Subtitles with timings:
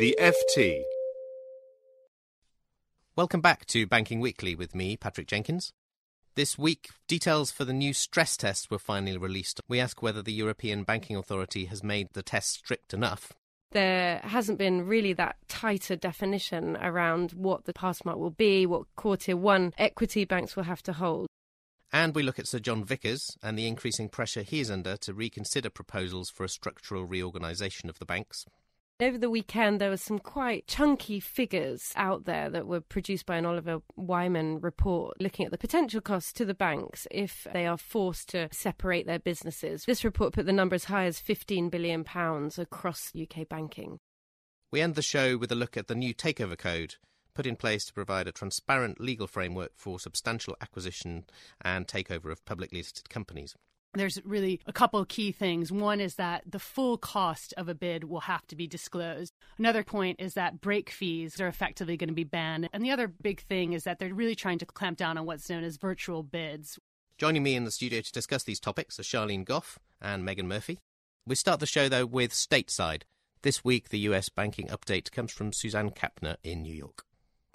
[0.00, 0.80] The FT.
[3.16, 5.74] Welcome back to Banking Weekly with me, Patrick Jenkins.
[6.36, 9.60] This week, details for the new stress tests were finally released.
[9.68, 13.34] We ask whether the European Banking Authority has made the tests strict enough.
[13.72, 18.86] There hasn't been really that tighter definition around what the pass mark will be, what
[18.96, 21.26] core tier one equity banks will have to hold.
[21.92, 25.12] And we look at Sir John Vickers and the increasing pressure he is under to
[25.12, 28.46] reconsider proposals for a structural reorganisation of the banks.
[29.00, 33.38] Over the weekend, there were some quite chunky figures out there that were produced by
[33.38, 37.78] an Oliver Wyman report looking at the potential costs to the banks if they are
[37.78, 39.84] forced to separate their businesses.
[39.86, 42.04] This report put the number as high as £15 billion
[42.58, 44.00] across UK banking.
[44.70, 46.96] We end the show with a look at the new Takeover Code,
[47.32, 51.24] put in place to provide a transparent legal framework for substantial acquisition
[51.62, 53.54] and takeover of publicly listed companies
[53.94, 55.72] there's really a couple of key things.
[55.72, 59.32] One is that the full cost of a bid will have to be disclosed.
[59.58, 62.68] Another point is that break fees are effectively going to be banned.
[62.72, 65.50] And the other big thing is that they're really trying to clamp down on what's
[65.50, 66.78] known as virtual bids.
[67.18, 70.78] Joining me in the studio to discuss these topics are Sharlene Goff and Megan Murphy.
[71.26, 73.02] We start the show, though, with stateside.
[73.42, 77.04] This week, the US banking update comes from Suzanne Kapner in New York.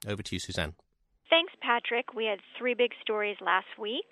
[0.07, 0.73] Over to you, Suzanne.
[1.65, 2.13] Patrick.
[2.13, 4.05] We had three big stories last week.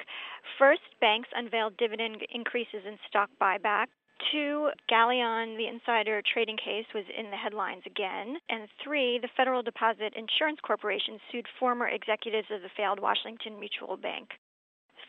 [0.57, 3.87] First, banks unveiled dividend increases in stock buyback.
[4.31, 8.37] Two, Galleon, the insider trading case, was in the headlines again.
[8.49, 13.97] And three, the Federal Deposit Insurance Corporation sued former executives of the failed Washington Mutual
[13.97, 14.29] Bank.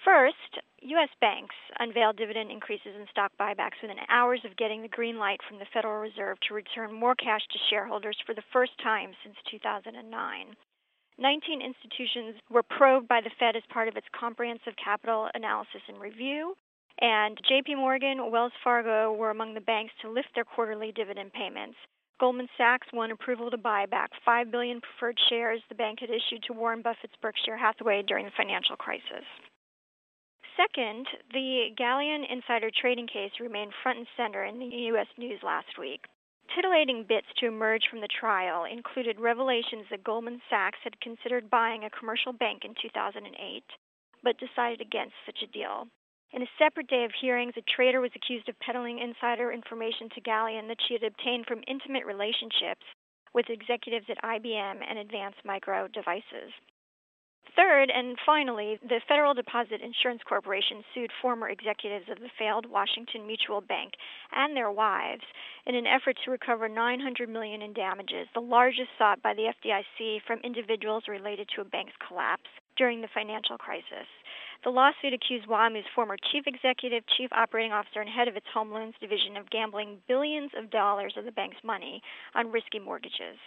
[0.05, 1.09] First, U.S.
[1.21, 5.59] banks unveiled dividend increases in stock buybacks within hours of getting the green light from
[5.59, 9.97] the Federal Reserve to return more cash to shareholders for the first time since 2009.
[11.19, 16.01] 19 institutions were probed by the Fed as part of its comprehensive capital analysis and
[16.01, 16.55] review.
[17.01, 21.77] And JP Morgan, Wells Fargo were among the banks to lift their quarterly dividend payments.
[22.21, 26.45] Goldman Sachs won approval to buy back 5 billion preferred shares the bank had issued
[26.47, 29.27] to Warren Buffett's Berkshire Hathaway during the financial crisis.
[30.57, 35.09] Second, the Galleon insider trading case remained front and center in the U.S.
[35.19, 36.07] news last week.
[36.53, 41.85] Titillating bits to emerge from the trial included revelations that Goldman Sachs had considered buying
[41.85, 43.65] a commercial bank in 2008,
[44.23, 45.89] but decided against such a deal.
[46.33, 50.21] In a separate day of hearings, a trader was accused of peddling insider information to
[50.21, 52.85] Galleon that she had obtained from intimate relationships
[53.33, 56.53] with executives at IBM and Advanced Micro Devices.
[57.57, 63.29] Third, and finally, the Federal Deposit Insurance Corporation sued former executives of the failed Washington
[63.29, 63.93] Mutual Bank
[64.33, 65.23] and their wives
[65.65, 70.23] in an effort to recover 900 million in damages, the largest sought by the FDIC
[70.27, 74.09] from individuals related to a bank's collapse during the financial crisis.
[74.65, 78.73] The lawsuit accused WAMU's former chief executive, chief operating officer, and head of its home
[78.73, 82.03] loans division of gambling billions of dollars of the bank's money
[82.35, 83.39] on risky mortgages.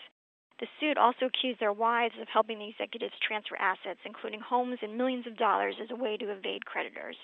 [0.60, 4.98] The suit also accused their wives of helping the executives transfer assets, including homes and
[4.98, 7.16] millions of dollars, as a way to evade creditors.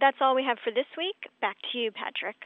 [0.00, 1.16] That's all we have for this week.
[1.40, 2.36] Back to you, Patrick.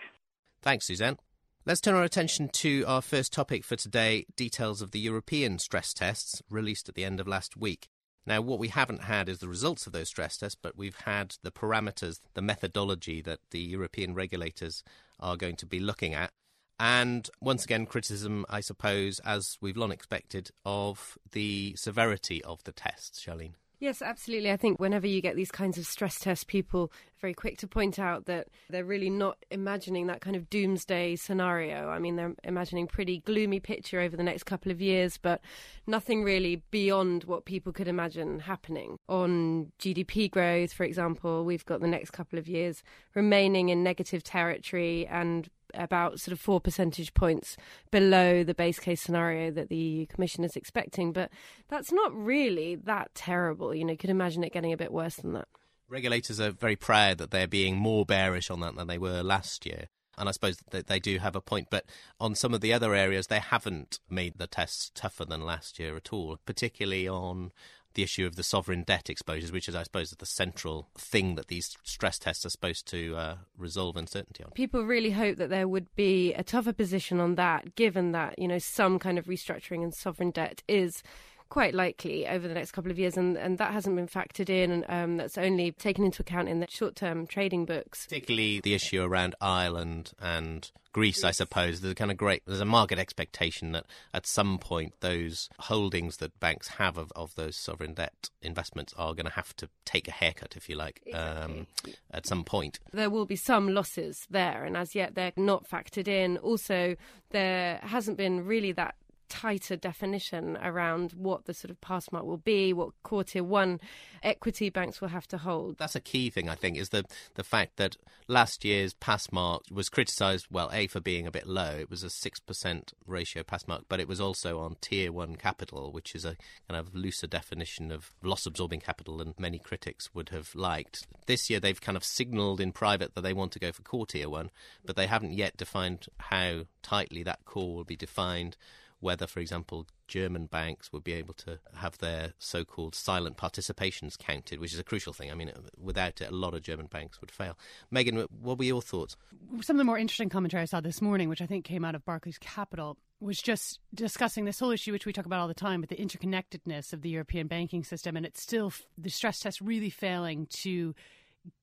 [0.62, 1.18] Thanks, Suzanne.
[1.66, 5.92] Let's turn our attention to our first topic for today details of the European stress
[5.92, 7.88] tests released at the end of last week.
[8.26, 11.36] Now, what we haven't had is the results of those stress tests, but we've had
[11.42, 14.84] the parameters, the methodology that the European regulators
[15.18, 16.32] are going to be looking at.
[16.80, 22.72] And once again, criticism, I suppose, as we've long expected, of the severity of the
[22.72, 23.52] tests, Sharlene.
[23.80, 24.50] Yes, absolutely.
[24.50, 27.66] I think whenever you get these kinds of stress tests, people are very quick to
[27.66, 31.88] point out that they're really not imagining that kind of doomsday scenario.
[31.88, 35.42] I mean, they're imagining pretty gloomy picture over the next couple of years, but
[35.86, 38.96] nothing really beyond what people could imagine happening.
[39.08, 42.82] On GDP growth, for example, we've got the next couple of years
[43.14, 47.56] remaining in negative territory and about sort of four percentage points
[47.90, 51.12] below the base case scenario that the EU Commission is expecting.
[51.12, 51.30] But
[51.68, 53.74] that's not really that terrible.
[53.74, 55.48] You know, you could imagine it getting a bit worse than that.
[55.88, 59.66] Regulators are very proud that they're being more bearish on that than they were last
[59.66, 59.88] year.
[60.16, 61.86] And I suppose that they do have a point, but
[62.20, 65.96] on some of the other areas, they haven't made the tests tougher than last year
[65.96, 67.52] at all, particularly on
[67.94, 71.48] the issue of the sovereign debt exposures, which is, I suppose, the central thing that
[71.48, 74.50] these stress tests are supposed to uh, resolve uncertainty on.
[74.52, 78.48] People really hope that there would be a tougher position on that, given that you
[78.48, 81.02] know some kind of restructuring and sovereign debt is
[81.50, 84.70] quite likely over the next couple of years, and, and that hasn't been factored in,
[84.70, 88.06] and um, that's only taken into account in the short term trading books.
[88.06, 91.80] Particularly the issue around Ireland and Greece, I suppose.
[91.80, 96.16] There's a kind of great, there's a market expectation that at some point those holdings
[96.18, 100.08] that banks have of, of those sovereign debt investments are going to have to take
[100.08, 101.66] a haircut, if you like, um,
[102.12, 102.78] at some point.
[102.92, 106.38] There will be some losses there, and as yet they're not factored in.
[106.38, 106.96] Also,
[107.30, 108.94] there hasn't been really that
[109.30, 113.80] tighter definition around what the sort of pass mark will be, what core tier one
[114.22, 115.78] equity banks will have to hold.
[115.78, 117.04] That's a key thing, I think, is the
[117.36, 117.96] the fact that
[118.28, 121.76] last year's pass mark was criticised, well, A, for being a bit low.
[121.78, 125.92] It was a 6% ratio pass mark, but it was also on tier one capital,
[125.92, 126.36] which is a
[126.68, 131.06] kind of looser definition of loss absorbing capital than many critics would have liked.
[131.26, 134.06] This year they've kind of signalled in private that they want to go for core
[134.06, 134.50] tier one,
[134.84, 138.56] but they haven't yet defined how tightly that core will be defined
[139.00, 144.18] whether, for example, German banks would be able to have their so called silent participations
[144.18, 145.30] counted, which is a crucial thing.
[145.30, 147.56] I mean, without it, a lot of German banks would fail.
[147.90, 149.16] Megan, what were your thoughts?
[149.62, 151.94] Some of the more interesting commentary I saw this morning, which I think came out
[151.94, 155.54] of Barclays Capital, was just discussing this whole issue, which we talk about all the
[155.54, 158.16] time, but the interconnectedness of the European banking system.
[158.16, 160.94] And it's still the stress test really failing to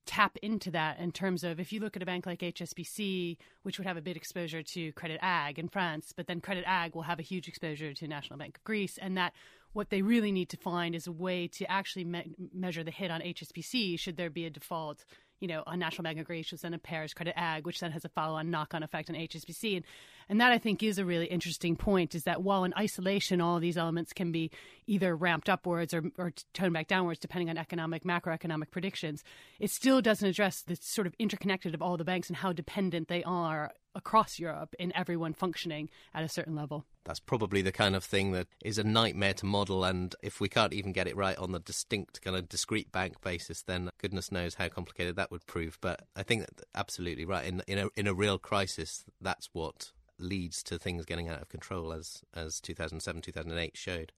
[0.06, 3.78] tap into that in terms of if you look at a bank like HSBC, which
[3.78, 7.04] would have a big exposure to Credit Ag in France, but then Credit Ag will
[7.04, 9.34] have a huge exposure to National Bank of Greece, and that
[9.74, 13.12] what they really need to find is a way to actually me- measure the hit
[13.12, 15.06] on HSBC should there be a default
[15.40, 18.04] you know, on National Bank of which then a Paris Credit Ag, which then has
[18.06, 19.78] a follow-on knock-on effect on HSBC.
[19.78, 19.86] And,
[20.30, 23.60] and that I think is a really interesting point is that while in isolation all
[23.60, 24.52] these elements can be
[24.88, 29.24] either ramped upwards or, or toned back downwards depending on economic, macroeconomic predictions,
[29.60, 33.08] it still doesn't address the sort of interconnected of all the banks and how dependent
[33.08, 36.86] they are across Europe in everyone functioning at a certain level.
[37.04, 39.84] That's probably the kind of thing that is a nightmare to model.
[39.84, 43.22] And if we can't even get it right on the distinct, kind of discrete bank
[43.22, 45.78] basis, then goodness knows how complicated that would prove.
[45.82, 47.46] But I think that absolutely right.
[47.46, 51.50] In, in, a, in a real crisis, that's what leads to things getting out of
[51.50, 54.12] control, as, as 2007 2008 showed.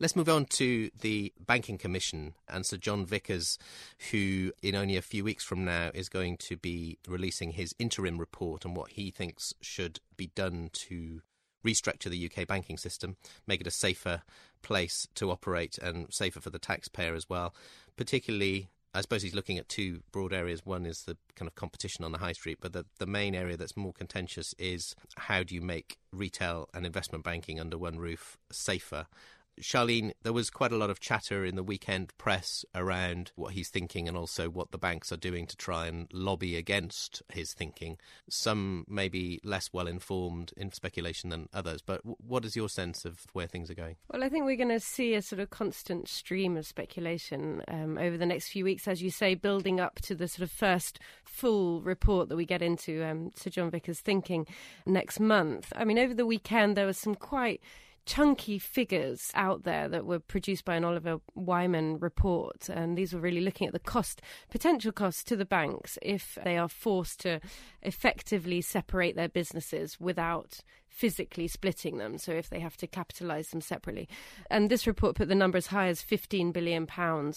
[0.00, 3.58] Let's move on to the Banking Commission and Sir John Vickers,
[4.12, 8.18] who in only a few weeks from now is going to be releasing his interim
[8.18, 11.22] report on what he thinks should be done to
[11.66, 13.16] restructure the UK banking system,
[13.48, 14.22] make it a safer
[14.62, 17.52] place to operate and safer for the taxpayer as well.
[17.96, 20.64] Particularly, I suppose he's looking at two broad areas.
[20.64, 23.56] One is the kind of competition on the high street, but the, the main area
[23.56, 28.38] that's more contentious is how do you make retail and investment banking under one roof
[28.52, 29.06] safer?
[29.60, 33.68] Sharlene, there was quite a lot of chatter in the weekend press around what he's
[33.68, 37.98] thinking and also what the banks are doing to try and lobby against his thinking.
[38.28, 43.04] Some may be less well informed in speculation than others, but what is your sense
[43.04, 43.96] of where things are going?
[44.12, 47.98] Well, I think we're going to see a sort of constant stream of speculation um,
[47.98, 50.98] over the next few weeks, as you say, building up to the sort of first
[51.24, 54.46] full report that we get into um, Sir John Vickers' thinking
[54.86, 55.72] next month.
[55.76, 57.60] I mean, over the weekend, there was some quite
[58.08, 62.70] chunky figures out there that were produced by an Oliver Wyman report.
[62.70, 66.56] And these were really looking at the cost, potential costs to the banks if they
[66.56, 67.38] are forced to
[67.82, 70.60] effectively separate their businesses without
[70.98, 74.08] physically splitting them, so if they have to capitalise them separately.
[74.50, 76.88] And this report put the number as high as £15 billion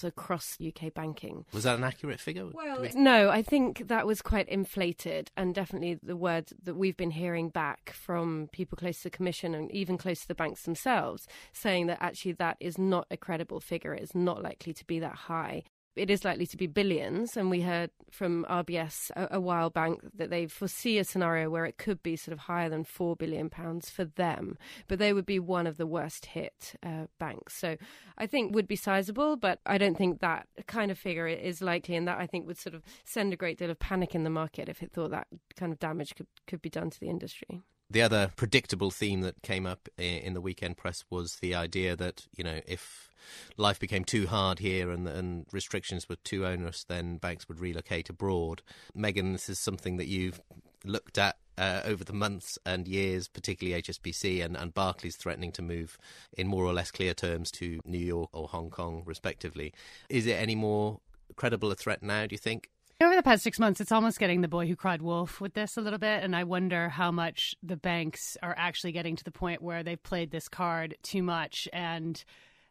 [0.03, 1.45] across UK banking.
[1.53, 2.47] Was that an accurate figure?
[2.51, 2.89] Well, we...
[2.95, 7.49] no, I think that was quite inflated, and definitely the word that we've been hearing
[7.49, 11.85] back from people close to the Commission and even close to the banks themselves, saying
[11.85, 15.63] that actually that is not a credible figure, it's not likely to be that high
[15.95, 17.35] it is likely to be billions.
[17.35, 21.65] And we heard from RBS a, a, while back that they foresee a scenario where
[21.65, 24.57] it could be sort of higher than four billion pounds for them,
[24.87, 27.57] but they would be one of the worst hit uh, banks.
[27.57, 27.77] So
[28.17, 31.95] I think would be sizable, but I don't think that kind of figure is likely,
[31.95, 34.29] and that I think would sort of send a great deal of panic in the
[34.29, 37.61] market if it thought that kind of damage could could be done to the industry.
[37.91, 42.25] The other predictable theme that came up in the weekend press was the idea that,
[42.33, 43.09] you know, if
[43.57, 48.09] life became too hard here and, and restrictions were too onerous, then banks would relocate
[48.09, 48.61] abroad.
[48.95, 50.39] Megan, this is something that you've
[50.85, 55.61] looked at uh, over the months and years, particularly HSBC and, and Barclays threatening to
[55.61, 55.97] move
[56.37, 59.73] in more or less clear terms to New York or Hong Kong, respectively.
[60.07, 61.01] Is it any more
[61.35, 62.69] credible a threat now, do you think?
[63.01, 65.75] Over the past six months, it's almost getting the boy who cried wolf with this
[65.75, 66.23] a little bit.
[66.23, 70.01] And I wonder how much the banks are actually getting to the point where they've
[70.01, 72.23] played this card too much and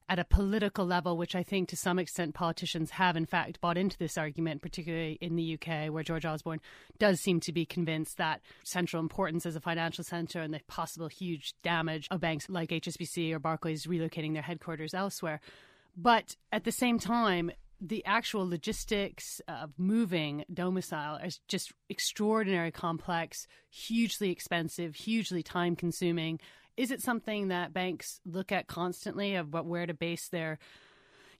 [0.09, 3.77] at a political level, which I think to some extent politicians have in fact bought
[3.77, 6.61] into this argument, particularly in the UK, where George Osborne
[7.01, 11.09] does seem to be convinced that central importance as a financial centre and the possible
[11.09, 15.41] huge damage of banks like HSBC or Barclays relocating their headquarters elsewhere.
[15.97, 23.47] But at the same time, the actual logistics of moving domicile is just extraordinarily complex,
[23.71, 26.41] hugely expensive, hugely time consuming.
[26.77, 30.59] Is it something that banks look at constantly of what, where to base their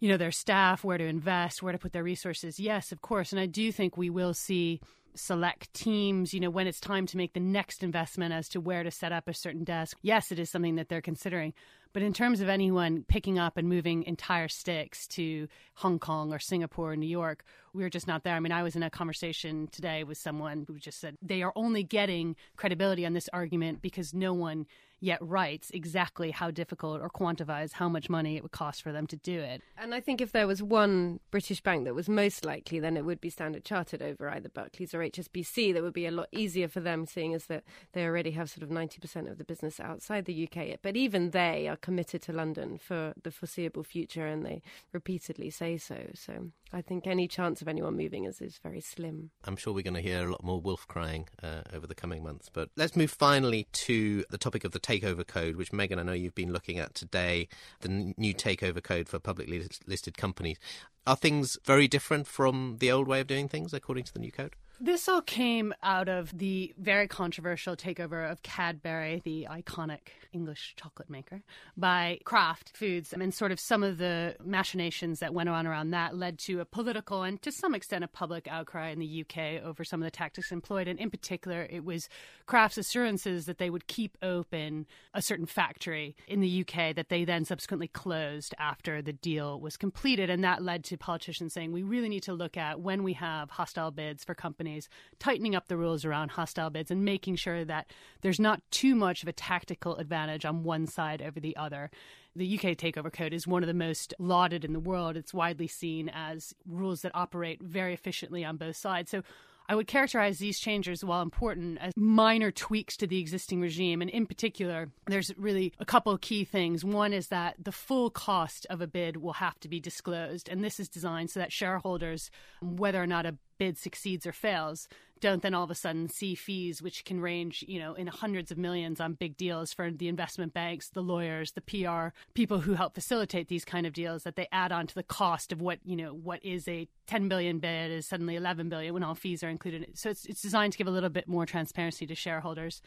[0.01, 2.59] you know their staff, where to invest, where to put their resources?
[2.59, 3.33] Yes, of course.
[3.33, 4.81] And I do think we will see
[5.15, 8.83] select teams, you know, when it's time to make the next investment as to where
[8.83, 9.99] to set up a certain desk.
[10.03, 11.53] Yes, it is something that they're considering.
[11.93, 16.39] But in terms of anyone picking up and moving entire sticks to Hong Kong or
[16.39, 18.35] Singapore or New York, we are just not there.
[18.35, 21.53] I mean, I was in a conversation today with someone who just said they are
[21.57, 24.67] only getting credibility on this argument because no one
[25.01, 29.07] yet writes exactly how difficult or quantifies how much money it would cost for them
[29.07, 29.63] to do it.
[29.79, 33.05] And I think if there was one British bank that was most likely, then it
[33.05, 35.73] would be Standard Chartered over either Barclays or HSBC.
[35.73, 38.63] That would be a lot easier for them, seeing as that they already have sort
[38.63, 40.79] of 90% of the business outside the UK.
[40.83, 44.63] But even they are committed to London for the foreseeable future, and they
[44.93, 46.09] repeatedly say so.
[46.15, 49.31] So I think any chance of anyone moving is, is very slim.
[49.45, 52.23] I'm sure we're going to hear a lot more wolf crying uh, over the coming
[52.23, 52.49] months.
[52.53, 56.13] But let's move finally to the topic of the takeover code, which Megan, I know
[56.13, 57.49] you've been looking at today,
[57.81, 60.59] the n- new takeover code for publicly listed companies.
[61.07, 64.33] Are things very different from the old way of doing things according to the new
[64.33, 64.55] code?
[64.83, 71.11] This all came out of the very controversial takeover of Cadbury, the iconic English chocolate
[71.11, 71.43] maker,
[71.77, 73.13] by Kraft Foods.
[73.13, 76.65] And sort of some of the machinations that went on around that led to a
[76.65, 80.11] political and to some extent a public outcry in the UK over some of the
[80.11, 80.89] tactics employed.
[80.89, 82.09] And in particular, it was
[82.47, 87.27] Kraft's assurances that they would keep open a certain factory in the UK that they
[87.27, 90.31] then subsequently closed after the deal was completed.
[90.31, 93.51] And that led to politicians saying we really need to look at when we have
[93.51, 97.65] hostile bids for companies companies, tightening up the rules around hostile bids and making sure
[97.65, 97.91] that
[98.23, 101.91] there's not too much of a tactical advantage on one side over the other.
[102.37, 105.17] The UK Takeover Code is one of the most lauded in the world.
[105.17, 109.11] It's widely seen as rules that operate very efficiently on both sides.
[109.11, 109.23] So
[109.69, 114.01] I would characterize these changes, while important, as minor tweaks to the existing regime.
[114.01, 116.85] And in particular, there's really a couple of key things.
[116.85, 120.49] One is that the full cost of a bid will have to be disclosed.
[120.49, 124.89] And this is designed so that shareholders, whether or not a bid succeeds or fails,
[125.21, 128.51] don't then all of a sudden see fees which can range, you know, in hundreds
[128.51, 132.73] of millions on big deals for the investment banks, the lawyers, the PR people who
[132.73, 135.79] help facilitate these kind of deals that they add on to the cost of what,
[135.85, 139.45] you know, what is a 10 billion bid is suddenly 11 billion when all fees
[139.45, 139.87] are included.
[139.93, 142.81] So it's, it's designed to give a little bit more transparency to shareholders.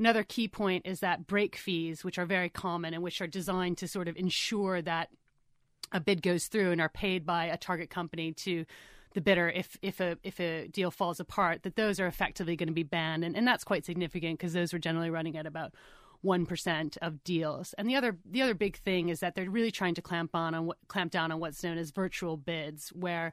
[0.00, 3.78] Another key point is that break fees, which are very common and which are designed
[3.78, 5.10] to sort of ensure that
[5.92, 8.64] a bid goes through and are paid by a target company to
[9.14, 12.68] the bidder if if a if a deal falls apart that those are effectively going
[12.68, 15.72] to be banned and, and that's quite significant because those were generally running at about
[16.20, 17.74] one percent of deals.
[17.78, 20.54] And the other the other big thing is that they're really trying to clamp on
[20.54, 23.32] on what clamp down on what's known as virtual bids, where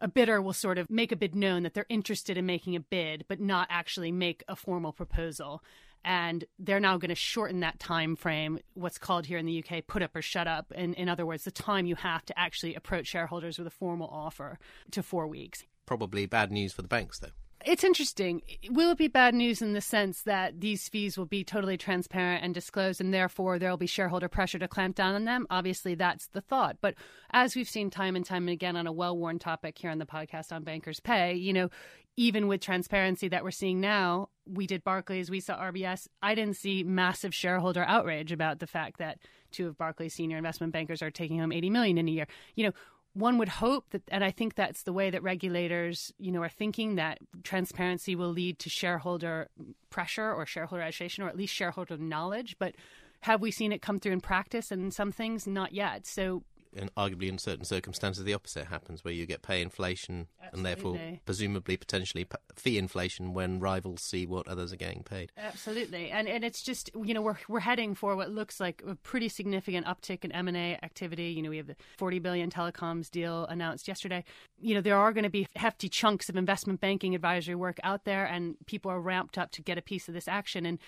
[0.00, 2.80] a bidder will sort of make a bid known that they're interested in making a
[2.80, 5.62] bid, but not actually make a formal proposal
[6.04, 9.86] and they're now going to shorten that time frame what's called here in the uk
[9.86, 10.72] put up or shut up.
[10.74, 14.08] And in other words the time you have to actually approach shareholders with a formal
[14.08, 14.58] offer
[14.92, 15.64] to four weeks.
[15.86, 17.28] Probably bad news for the banks though
[17.64, 18.42] it's interesting.
[18.70, 22.44] Will it be bad news in the sense that these fees will be totally transparent
[22.44, 25.46] and disclosed, and therefore there will be shareholder pressure to clamp down on them?
[25.50, 26.76] Obviously, that's the thought.
[26.80, 26.94] But
[27.30, 30.06] as we've seen time and time again on a well worn topic here on the
[30.06, 31.70] podcast on bankers' pay, you know,
[32.16, 36.08] even with transparency that we're seeing now, we did Barclays, we saw RBS.
[36.22, 39.18] I didn't see massive shareholder outrage about the fact that
[39.50, 42.26] two of Barclays' senior investment bankers are taking home 80 million in a year.
[42.54, 42.72] You know,
[43.16, 46.50] one would hope that, and I think that's the way that regulators, you know, are
[46.50, 49.48] thinking that transparency will lead to shareholder
[49.88, 52.56] pressure or shareholder agitation or at least shareholder knowledge.
[52.58, 52.74] But
[53.20, 54.70] have we seen it come through in practice?
[54.70, 56.06] And some things, not yet.
[56.06, 56.42] So
[56.76, 60.56] and arguably in certain circumstances the opposite happens where you get pay inflation Absolutely.
[60.56, 65.32] and therefore presumably potentially fee inflation when rivals see what others are getting paid.
[65.36, 66.10] Absolutely.
[66.10, 69.28] And and it's just you know we're we're heading for what looks like a pretty
[69.28, 71.28] significant uptick in M&A activity.
[71.28, 74.24] You know we have the 40 billion telecoms deal announced yesterday.
[74.58, 78.04] You know there are going to be hefty chunks of investment banking advisory work out
[78.04, 80.66] there and people are ramped up to get a piece of this action.
[80.66, 80.78] And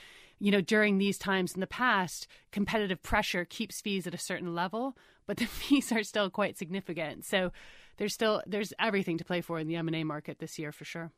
[0.41, 4.55] you know, during these times in the past, competitive pressure keeps fees at a certain
[4.55, 7.25] level, but the fees are still quite significant.
[7.25, 7.53] So
[7.97, 11.11] there's still there's everything to play for in the M&A market this year for sure.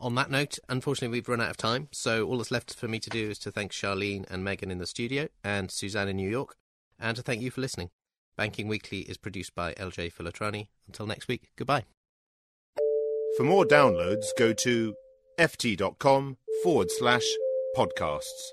[0.00, 1.88] On that note, unfortunately, we've run out of time.
[1.92, 4.78] So all that's left for me to do is to thank Sharlene and Megan in
[4.78, 6.56] the studio and Suzanne in New York,
[6.98, 7.90] and to thank you for listening.
[8.36, 10.68] Banking Weekly is produced by LJ Filotrani.
[10.88, 11.84] Until next week, goodbye.
[13.36, 14.94] For more downloads, go to
[15.38, 17.24] ft.com forward slash
[17.76, 18.52] podcasts.